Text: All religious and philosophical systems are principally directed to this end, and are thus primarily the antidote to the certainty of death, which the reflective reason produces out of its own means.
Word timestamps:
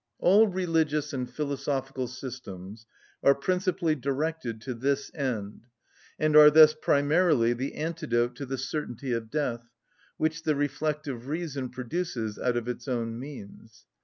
All 0.17 0.47
religious 0.47 1.13
and 1.13 1.29
philosophical 1.29 2.07
systems 2.07 2.87
are 3.23 3.35
principally 3.35 3.93
directed 3.93 4.59
to 4.61 4.73
this 4.73 5.13
end, 5.13 5.67
and 6.17 6.35
are 6.35 6.49
thus 6.49 6.73
primarily 6.73 7.53
the 7.53 7.75
antidote 7.75 8.35
to 8.37 8.47
the 8.47 8.57
certainty 8.57 9.11
of 9.11 9.29
death, 9.29 9.69
which 10.17 10.41
the 10.41 10.55
reflective 10.55 11.27
reason 11.27 11.69
produces 11.69 12.39
out 12.39 12.57
of 12.57 12.67
its 12.67 12.87
own 12.87 13.19
means. 13.19 13.85